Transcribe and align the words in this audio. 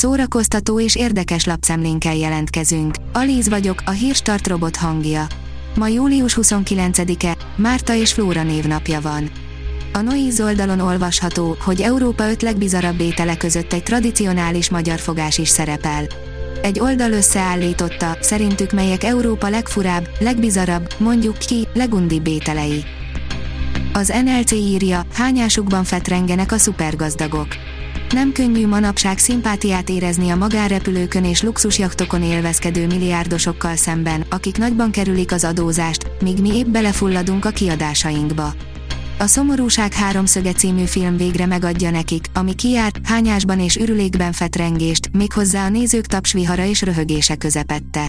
Szórakoztató 0.00 0.80
és 0.80 0.96
érdekes 0.96 1.44
lapszemlénkkel 1.44 2.14
jelentkezünk. 2.14 2.94
Alíz 3.12 3.48
vagyok, 3.48 3.82
a 3.84 3.90
hírstart 3.90 4.46
robot 4.46 4.76
hangja. 4.76 5.26
Ma 5.74 5.88
július 5.88 6.38
29-e, 6.40 7.36
Márta 7.56 7.94
és 7.94 8.12
Flóra 8.12 8.42
névnapja 8.42 9.00
van. 9.00 9.30
A 9.92 10.00
Noiz 10.00 10.40
oldalon 10.40 10.80
olvasható, 10.80 11.56
hogy 11.64 11.80
Európa 11.80 12.30
öt 12.30 12.42
legbizarabb 12.42 13.00
étele 13.00 13.36
között 13.36 13.72
egy 13.72 13.82
tradicionális 13.82 14.70
magyar 14.70 14.98
fogás 14.98 15.38
is 15.38 15.48
szerepel. 15.48 16.06
Egy 16.62 16.80
oldal 16.80 17.12
összeállította, 17.12 18.16
szerintük 18.20 18.72
melyek 18.72 19.04
Európa 19.04 19.48
legfurább, 19.48 20.08
legbizarabb, 20.18 20.94
mondjuk 20.98 21.38
ki, 21.38 21.68
legundibb 21.74 22.26
ételei. 22.26 22.84
Az 23.92 24.12
NLC 24.24 24.50
írja, 24.52 25.06
hányásukban 25.12 25.84
fetrengenek 25.84 26.52
a 26.52 26.58
szupergazdagok. 26.58 27.48
Nem 28.12 28.32
könnyű 28.32 28.66
manapság 28.66 29.18
szimpátiát 29.18 29.88
érezni 29.88 30.30
a 30.30 30.36
magánrepülőkön 30.36 31.24
és 31.24 31.42
luxusjachtokon 31.42 32.22
élvezkedő 32.22 32.86
milliárdosokkal 32.86 33.76
szemben, 33.76 34.24
akik 34.28 34.58
nagyban 34.58 34.90
kerülik 34.90 35.32
az 35.32 35.44
adózást, 35.44 36.10
míg 36.20 36.40
mi 36.40 36.56
épp 36.56 36.66
belefulladunk 36.66 37.44
a 37.44 37.50
kiadásainkba. 37.50 38.52
A 39.18 39.26
Szomorúság 39.26 39.92
háromszöge 39.92 40.52
című 40.52 40.84
film 40.84 41.16
végre 41.16 41.46
megadja 41.46 41.90
nekik, 41.90 42.24
ami 42.34 42.54
kiárt, 42.54 42.98
hányásban 43.04 43.60
és 43.60 43.76
ürülékben 43.76 44.32
fetrengést, 44.32 45.10
méghozzá 45.12 45.64
a 45.64 45.68
nézők 45.68 46.06
tapsvihara 46.06 46.64
és 46.64 46.82
röhögése 46.82 47.34
közepette. 47.34 48.08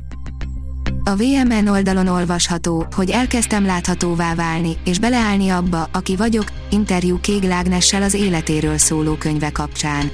A 1.11 1.15
VMN 1.15 1.67
oldalon 1.67 2.07
olvasható, 2.07 2.85
hogy 2.95 3.09
elkezdtem 3.09 3.65
láthatóvá 3.65 4.35
válni, 4.35 4.77
és 4.83 4.99
beleállni 4.99 5.49
abba, 5.49 5.89
aki 5.91 6.15
vagyok, 6.15 6.43
interjú 6.69 7.19
Kég 7.19 7.43
Lágnessel 7.43 8.01
az 8.01 8.13
életéről 8.13 8.77
szóló 8.77 9.13
könyve 9.13 9.51
kapcsán. 9.51 10.11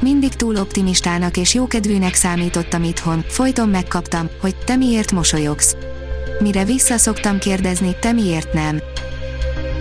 Mindig 0.00 0.34
túl 0.34 0.56
optimistának 0.56 1.36
és 1.36 1.54
jókedvűnek 1.54 2.14
számítottam 2.14 2.82
itthon, 2.82 3.24
folyton 3.28 3.68
megkaptam, 3.68 4.28
hogy 4.40 4.56
te 4.56 4.76
miért 4.76 5.12
mosolyogsz. 5.12 5.76
Mire 6.38 6.64
visszaszoktam 6.64 7.38
kérdezni, 7.38 7.96
te 8.00 8.12
miért 8.12 8.52
nem. 8.52 8.80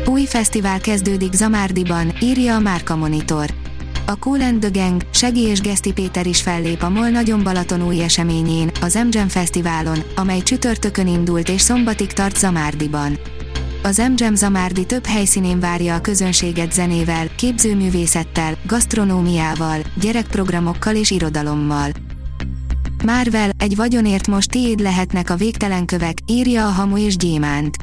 Új 0.05 0.25
fesztivál 0.25 0.79
kezdődik 0.79 1.33
Zamárdiban, 1.33 2.13
írja 2.21 2.55
a 2.55 2.59
Márka 2.59 2.95
Monitor. 2.95 3.64
A 4.07 4.15
Cool 4.15 4.41
and 4.41 4.59
the 4.59 4.69
Gang, 4.69 5.01
Segi 5.11 5.41
és 5.41 5.59
Geszti 5.59 5.93
Péter 5.93 6.27
is 6.27 6.41
fellép 6.41 6.81
a 6.81 6.89
MOL 6.89 7.09
Nagyon 7.09 7.43
Balaton 7.43 7.85
új 7.85 8.01
eseményén, 8.01 8.71
az 8.81 8.93
MGM 8.93 9.27
Fesztiválon, 9.27 9.99
amely 10.15 10.41
csütörtökön 10.41 11.07
indult 11.07 11.49
és 11.49 11.61
szombatig 11.61 12.13
tart 12.13 12.37
Zamárdiban. 12.37 13.17
Az 13.83 13.97
MGM 13.97 14.33
Zamárdi 14.33 14.85
több 14.85 15.05
helyszínén 15.05 15.59
várja 15.59 15.95
a 15.95 16.01
közönséget 16.01 16.73
zenével, 16.73 17.27
képzőművészettel, 17.35 18.57
gasztronómiával, 18.65 19.79
gyerekprogramokkal 20.01 20.95
és 20.95 21.11
irodalommal. 21.11 21.89
Marvel, 23.05 23.49
egy 23.57 23.75
vagyonért 23.75 24.27
most 24.27 24.49
tiéd 24.51 24.79
lehetnek 24.79 25.29
a 25.29 25.35
végtelen 25.35 25.85
kövek, 25.85 26.17
írja 26.25 26.67
a 26.67 26.71
Hamu 26.71 26.97
és 26.97 27.17
Gyémánt. 27.17 27.75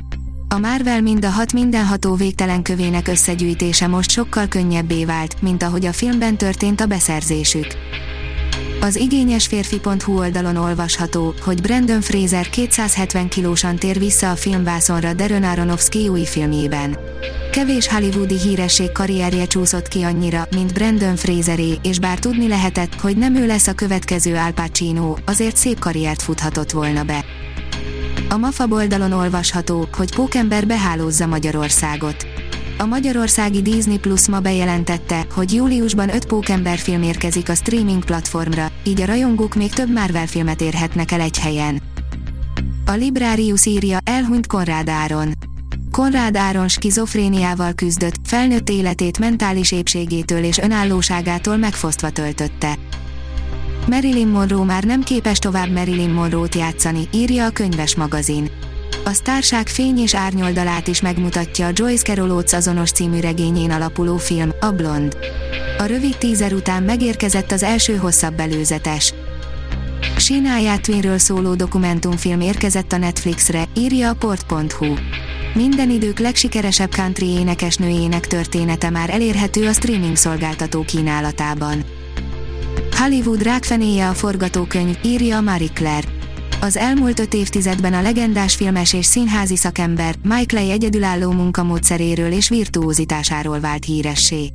A 0.53 0.59
Marvel 0.59 1.01
mind 1.01 1.25
a 1.25 1.31
hat 1.31 1.53
mindenható 1.53 2.15
végtelen 2.15 2.63
kövének 2.63 3.09
összegyűjtése 3.09 3.87
most 3.87 4.11
sokkal 4.11 4.47
könnyebbé 4.47 5.05
vált, 5.05 5.43
mint 5.43 5.63
ahogy 5.63 5.85
a 5.87 5.93
filmben 5.93 6.37
történt 6.37 6.81
a 6.81 6.87
beszerzésük. 6.87 7.67
Az 8.81 8.97
igényes 8.97 9.47
férfi.hu 9.47 10.19
oldalon 10.19 10.57
olvasható, 10.57 11.35
hogy 11.41 11.61
Brandon 11.61 12.01
Fraser 12.01 12.51
270 12.51 13.29
kilósan 13.29 13.77
tér 13.77 13.99
vissza 13.99 14.31
a 14.31 14.37
filmvászonra 14.37 15.13
Darren 15.13 15.45
Aronofsky 15.45 16.09
új 16.09 16.25
filmjében. 16.25 16.99
Kevés 17.53 17.89
hollywoodi 17.89 18.39
híresség 18.39 18.93
karrierje 18.93 19.47
csúszott 19.47 19.89
ki 19.89 20.03
annyira, 20.03 20.47
mint 20.51 20.73
Brandon 20.73 21.17
Fraseré, 21.17 21.79
és 21.83 21.99
bár 21.99 22.19
tudni 22.19 22.49
lehetett, 22.49 22.95
hogy 22.95 23.17
nem 23.17 23.35
ő 23.35 23.47
lesz 23.47 23.67
a 23.67 23.75
következő 23.75 24.37
Al 24.37 24.51
Pacino, 24.51 25.15
azért 25.25 25.57
szép 25.57 25.79
karriert 25.79 26.23
futhatott 26.23 26.71
volna 26.71 27.03
be. 27.03 27.25
A 28.33 28.37
MAFA 28.37 28.67
oldalon 28.71 29.13
olvasható, 29.13 29.89
hogy 29.97 30.15
Pókember 30.15 30.67
behálózza 30.67 31.27
Magyarországot. 31.27 32.27
A 32.79 32.85
magyarországi 32.85 33.63
Disney 33.63 33.99
Plus 33.99 34.29
ma 34.29 34.41
bejelentette, 34.41 35.27
hogy 35.35 35.53
júliusban 35.53 36.15
5 36.15 36.27
Pókember 36.27 36.79
film 36.79 37.03
érkezik 37.03 37.49
a 37.49 37.55
streaming 37.55 38.05
platformra, 38.05 38.71
így 38.85 39.01
a 39.01 39.05
rajongók 39.05 39.55
még 39.55 39.73
több 39.73 39.93
Marvel 39.93 40.27
filmet 40.27 40.61
érhetnek 40.61 41.11
el 41.11 41.21
egy 41.21 41.39
helyen. 41.39 41.83
A 42.87 42.93
Librarius 42.93 43.67
írja, 43.67 43.99
elhunyt 44.05 44.47
Konrád 44.47 44.89
Áron. 44.89 45.33
Konrád 45.91 46.37
Áron 46.37 46.69
skizofréniával 46.69 47.73
küzdött, 47.73 48.15
felnőtt 48.25 48.69
életét 48.69 49.19
mentális 49.19 49.73
épségétől 49.73 50.45
és 50.45 50.59
önállóságától 50.59 51.57
megfosztva 51.57 52.11
töltötte. 52.11 52.79
Marilyn 53.87 54.29
Monroe 54.29 54.65
már 54.65 54.85
nem 54.85 55.03
képes 55.03 55.39
tovább 55.39 55.71
Marilyn 55.71 56.11
Monroe-t 56.11 56.55
játszani, 56.55 57.09
írja 57.13 57.47
a 57.47 57.51
könyves 57.51 57.95
magazin. 57.95 58.51
A 59.05 59.13
sztárság 59.13 59.69
fény 59.69 59.99
és 59.99 60.15
árnyoldalát 60.15 60.89
is 60.89 61.01
megmutatja 61.01 61.67
a 61.67 61.71
Joyce 61.75 62.03
Carol 62.03 62.31
Oates 62.31 62.53
azonos 62.53 62.91
című 62.91 63.21
regényén 63.21 63.71
alapuló 63.71 64.17
film, 64.17 64.51
a 64.61 64.71
Blond. 64.71 65.17
A 65.79 65.85
rövid 65.85 66.17
tízer 66.17 66.53
után 66.53 66.83
megérkezett 66.83 67.53
az 67.53 67.63
első 67.63 67.97
hosszabb 67.97 68.41
előzetes. 68.41 69.15
Sináját 70.17 70.83
Twinről 70.83 71.19
szóló 71.19 71.55
dokumentumfilm 71.55 72.41
érkezett 72.41 72.93
a 72.93 72.97
Netflixre, 72.97 73.65
írja 73.77 74.09
a 74.09 74.15
port.hu. 74.15 74.95
Minden 75.55 75.91
idők 75.91 76.19
legsikeresebb 76.19 76.91
country 76.91 77.27
énekesnőjének 77.27 78.27
története 78.27 78.91
már 78.91 79.11
elérhető 79.11 79.67
a 79.67 79.73
streaming 79.73 80.17
szolgáltató 80.17 80.83
kínálatában. 80.83 81.85
Hollywood 83.03 83.43
rákfenéje 83.43 84.09
a 84.09 84.13
forgatókönyv, 84.13 84.99
írja 85.05 85.41
Marie 85.41 85.69
Claire. 85.75 86.09
Az 86.61 86.77
elmúlt 86.77 87.19
öt 87.19 87.35
évtizedben 87.35 87.95
a 87.95 88.03
legendás 88.03 88.55
filmes 88.55 88.93
és 88.93 89.07
színházi 89.07 89.57
szakember 89.57 90.15
Mike 90.23 90.57
Leigh 90.57 90.73
egyedülálló 90.73 91.31
munkamódszeréről 91.31 92.33
és 92.33 92.49
virtuózitásáról 92.49 93.61
vált 93.61 93.85
híressé. 93.85 94.53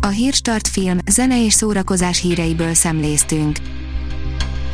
A 0.00 0.06
Hírstart 0.06 0.68
film, 0.68 0.98
zene 1.10 1.44
és 1.44 1.52
szórakozás 1.52 2.20
híreiből 2.20 2.74
szemléztünk. 2.74 3.58